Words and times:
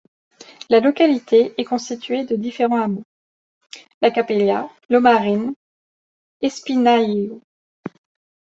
La 0.71 0.79
localité 0.79 1.53
est 1.61 1.63
constituée 1.63 2.25
de 2.25 2.35
différents 2.35 2.81
hameaux: 2.81 3.05
La 4.01 4.09
Capilla, 4.09 4.67
Lo 4.89 4.99
Marín, 4.99 5.53
Espinallillo. 6.41 7.39